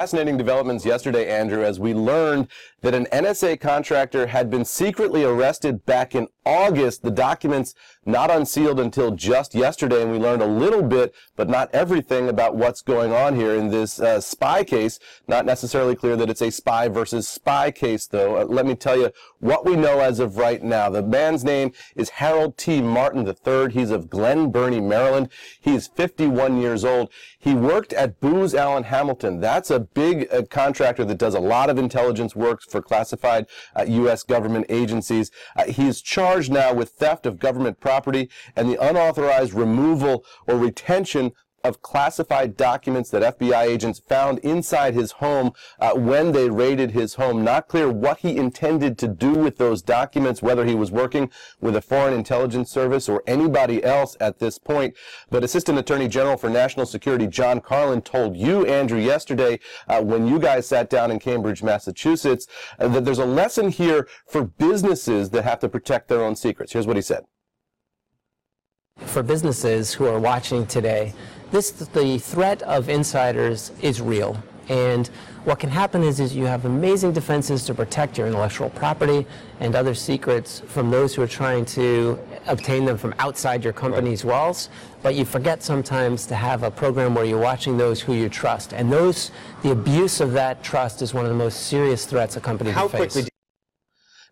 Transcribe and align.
Fascinating 0.00 0.38
developments 0.38 0.86
yesterday, 0.86 1.28
Andrew, 1.28 1.62
as 1.62 1.78
we 1.78 1.92
learned 1.92 2.48
that 2.80 2.94
an 2.94 3.04
NSA 3.12 3.60
contractor 3.60 4.28
had 4.28 4.48
been 4.48 4.64
secretly 4.64 5.24
arrested 5.24 5.84
back 5.84 6.14
in 6.14 6.26
August. 6.46 7.02
The 7.02 7.10
documents 7.10 7.74
not 8.06 8.30
unsealed 8.30 8.80
until 8.80 9.10
just 9.10 9.54
yesterday, 9.54 10.00
and 10.00 10.10
we 10.10 10.16
learned 10.16 10.40
a 10.40 10.46
little 10.46 10.82
bit, 10.82 11.14
but 11.36 11.50
not 11.50 11.68
everything 11.74 12.30
about 12.30 12.56
what's 12.56 12.80
going 12.80 13.12
on 13.12 13.36
here 13.36 13.54
in 13.54 13.68
this 13.68 14.00
uh, 14.00 14.22
spy 14.22 14.64
case. 14.64 14.98
Not 15.28 15.44
necessarily 15.44 15.94
clear 15.94 16.16
that 16.16 16.30
it's 16.30 16.40
a 16.40 16.50
spy 16.50 16.88
versus 16.88 17.28
spy 17.28 17.70
case, 17.70 18.06
though. 18.06 18.38
Uh, 18.38 18.44
let 18.44 18.64
me 18.64 18.74
tell 18.74 18.98
you 18.98 19.12
what 19.38 19.66
we 19.66 19.76
know 19.76 20.00
as 20.00 20.18
of 20.18 20.38
right 20.38 20.62
now. 20.62 20.88
The 20.88 21.02
man's 21.02 21.44
name 21.44 21.72
is 21.94 22.08
Harold 22.08 22.56
T. 22.56 22.80
Martin 22.80 23.26
III. 23.26 23.70
He's 23.70 23.90
of 23.90 24.08
Glen 24.08 24.50
Burnie, 24.50 24.80
Maryland. 24.80 25.28
He's 25.60 25.88
51 25.88 26.58
years 26.58 26.86
old. 26.86 27.10
He 27.38 27.54
worked 27.54 27.92
at 27.92 28.18
Booz 28.20 28.54
Allen 28.54 28.84
Hamilton. 28.84 29.40
That's 29.40 29.70
a 29.70 29.80
big 29.94 30.28
uh, 30.32 30.42
contractor 30.50 31.04
that 31.04 31.18
does 31.18 31.34
a 31.34 31.40
lot 31.40 31.70
of 31.70 31.78
intelligence 31.78 32.36
work 32.36 32.62
for 32.62 32.80
classified 32.82 33.46
uh, 33.76 33.84
U.S. 33.88 34.22
government 34.22 34.66
agencies. 34.68 35.30
Uh, 35.56 35.64
he's 35.64 36.00
charged 36.00 36.50
now 36.50 36.72
with 36.72 36.90
theft 36.90 37.26
of 37.26 37.38
government 37.38 37.80
property 37.80 38.30
and 38.56 38.68
the 38.68 38.80
unauthorized 38.82 39.54
removal 39.54 40.24
or 40.46 40.56
retention 40.56 41.32
of 41.62 41.82
classified 41.82 42.56
documents 42.56 43.10
that 43.10 43.38
FBI 43.38 43.62
agents 43.62 43.98
found 43.98 44.38
inside 44.40 44.94
his 44.94 45.12
home 45.12 45.52
uh, 45.78 45.92
when 45.94 46.32
they 46.32 46.48
raided 46.48 46.92
his 46.92 47.14
home. 47.14 47.44
Not 47.44 47.68
clear 47.68 47.90
what 47.90 48.18
he 48.18 48.36
intended 48.36 48.98
to 48.98 49.08
do 49.08 49.32
with 49.32 49.58
those 49.58 49.82
documents, 49.82 50.42
whether 50.42 50.64
he 50.64 50.74
was 50.74 50.90
working 50.90 51.30
with 51.60 51.76
a 51.76 51.82
foreign 51.82 52.14
intelligence 52.14 52.70
service 52.70 53.08
or 53.08 53.22
anybody 53.26 53.82
else 53.84 54.16
at 54.20 54.38
this 54.38 54.58
point. 54.58 54.94
But 55.28 55.44
Assistant 55.44 55.78
Attorney 55.78 56.08
General 56.08 56.36
for 56.36 56.48
National 56.48 56.86
Security 56.86 57.26
John 57.26 57.60
Carlin 57.60 58.02
told 58.02 58.36
you, 58.36 58.64
Andrew, 58.66 58.98
yesterday 58.98 59.60
uh, 59.88 60.02
when 60.02 60.26
you 60.26 60.38
guys 60.38 60.66
sat 60.66 60.88
down 60.90 61.10
in 61.10 61.18
Cambridge, 61.18 61.62
Massachusetts, 61.62 62.46
uh, 62.78 62.88
that 62.88 63.04
there's 63.04 63.18
a 63.18 63.26
lesson 63.26 63.68
here 63.70 64.08
for 64.26 64.44
businesses 64.44 65.30
that 65.30 65.44
have 65.44 65.58
to 65.60 65.68
protect 65.68 66.08
their 66.08 66.22
own 66.22 66.36
secrets. 66.36 66.72
Here's 66.72 66.86
what 66.86 66.96
he 66.96 67.02
said. 67.02 67.24
For 68.98 69.22
businesses 69.22 69.94
who 69.94 70.06
are 70.06 70.20
watching 70.20 70.66
today, 70.66 71.14
this 71.50 71.70
the 71.70 72.18
threat 72.18 72.62
of 72.62 72.88
insiders 72.88 73.72
is 73.82 74.00
real. 74.00 74.42
And 74.68 75.08
what 75.44 75.58
can 75.58 75.70
happen 75.70 76.02
is, 76.04 76.20
is 76.20 76.36
you 76.36 76.44
have 76.44 76.64
amazing 76.64 77.12
defenses 77.12 77.64
to 77.64 77.74
protect 77.74 78.16
your 78.16 78.28
intellectual 78.28 78.70
property 78.70 79.26
and 79.58 79.74
other 79.74 79.94
secrets 79.94 80.60
from 80.60 80.90
those 80.90 81.14
who 81.14 81.22
are 81.22 81.26
trying 81.26 81.64
to 81.66 82.18
obtain 82.46 82.84
them 82.84 82.96
from 82.96 83.14
outside 83.18 83.64
your 83.64 83.72
company's 83.72 84.24
right. 84.24 84.32
walls. 84.32 84.68
But 85.02 85.16
you 85.16 85.24
forget 85.24 85.62
sometimes 85.62 86.26
to 86.26 86.36
have 86.36 86.62
a 86.62 86.70
program 86.70 87.14
where 87.14 87.24
you're 87.24 87.40
watching 87.40 87.78
those 87.78 88.00
who 88.00 88.12
you 88.12 88.28
trust. 88.28 88.72
And 88.72 88.92
those, 88.92 89.32
the 89.62 89.72
abuse 89.72 90.20
of 90.20 90.32
that 90.32 90.62
trust 90.62 91.02
is 91.02 91.14
one 91.14 91.24
of 91.24 91.30
the 91.30 91.38
most 91.38 91.66
serious 91.66 92.04
threats 92.04 92.36
a 92.36 92.40
company 92.40 92.70
How 92.70 92.86
can 92.86 93.08
face. 93.08 93.29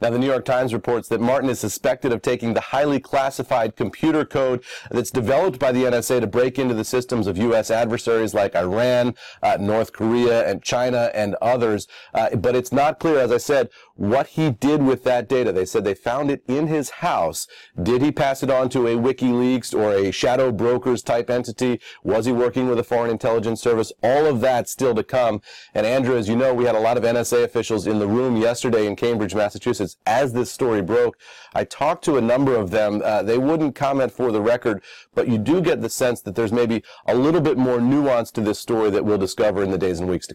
Now, 0.00 0.10
the 0.10 0.18
New 0.18 0.26
York 0.26 0.44
Times 0.44 0.74
reports 0.74 1.08
that 1.08 1.20
Martin 1.20 1.48
is 1.48 1.58
suspected 1.58 2.12
of 2.12 2.20
taking 2.20 2.52
the 2.52 2.60
highly 2.60 3.00
classified 3.00 3.76
computer 3.76 4.26
code 4.26 4.62
that's 4.90 5.10
developed 5.10 5.58
by 5.58 5.72
the 5.72 5.84
NSA 5.84 6.20
to 6.20 6.26
break 6.26 6.58
into 6.58 6.74
the 6.74 6.84
systems 6.84 7.26
of 7.26 7.38
U.S. 7.38 7.70
adversaries 7.70 8.34
like 8.34 8.54
Iran, 8.54 9.14
uh, 9.42 9.56
North 9.58 9.92
Korea, 9.92 10.46
and 10.48 10.62
China, 10.62 11.10
and 11.14 11.34
others. 11.40 11.88
Uh, 12.12 12.36
but 12.36 12.54
it's 12.54 12.72
not 12.72 12.98
clear, 12.98 13.18
as 13.18 13.32
I 13.32 13.38
said, 13.38 13.70
what 13.94 14.26
he 14.28 14.50
did 14.50 14.82
with 14.82 15.04
that 15.04 15.28
data. 15.28 15.50
They 15.50 15.64
said 15.64 15.84
they 15.84 15.94
found 15.94 16.30
it 16.30 16.42
in 16.46 16.66
his 16.66 16.90
house. 16.90 17.46
Did 17.82 18.02
he 18.02 18.12
pass 18.12 18.42
it 18.42 18.50
on 18.50 18.68
to 18.70 18.86
a 18.86 18.96
WikiLeaks 18.96 19.74
or 19.74 19.94
a 19.94 20.10
shadow 20.10 20.52
brokers 20.52 21.02
type 21.02 21.30
entity? 21.30 21.80
Was 22.02 22.26
he 22.26 22.32
working 22.32 22.68
with 22.68 22.78
a 22.78 22.84
foreign 22.84 23.10
intelligence 23.10 23.62
service? 23.62 23.92
All 24.02 24.26
of 24.26 24.42
that 24.42 24.68
still 24.68 24.94
to 24.94 25.02
come. 25.02 25.40
And 25.74 25.86
Andrew, 25.86 26.16
as 26.16 26.28
you 26.28 26.36
know, 26.36 26.52
we 26.52 26.64
had 26.64 26.74
a 26.74 26.80
lot 26.80 26.98
of 26.98 27.02
NSA 27.02 27.44
officials 27.44 27.86
in 27.86 27.98
the 27.98 28.06
room 28.06 28.36
yesterday 28.36 28.86
in 28.86 28.96
Cambridge, 28.96 29.34
Massachusetts, 29.34 29.85
as 30.06 30.32
this 30.32 30.50
story 30.50 30.82
broke. 30.82 31.18
I 31.54 31.64
talked 31.64 32.04
to 32.06 32.16
a 32.16 32.20
number 32.20 32.56
of 32.56 32.70
them. 32.70 33.02
Uh, 33.04 33.22
they 33.22 33.38
wouldn't 33.38 33.74
comment 33.74 34.12
for 34.12 34.32
the 34.32 34.40
record, 34.40 34.82
but 35.14 35.28
you 35.28 35.38
do 35.38 35.60
get 35.60 35.82
the 35.82 35.90
sense 35.90 36.20
that 36.22 36.34
there's 36.34 36.52
maybe 36.52 36.82
a 37.06 37.14
little 37.14 37.40
bit 37.40 37.56
more 37.56 37.80
nuance 37.80 38.30
to 38.32 38.40
this 38.40 38.58
story 38.58 38.90
that 38.90 39.04
we'll 39.04 39.18
discover 39.18 39.62
in 39.62 39.70
the 39.70 39.78
days 39.78 40.00
and 40.00 40.08
weeks 40.08 40.26
to 40.26 40.34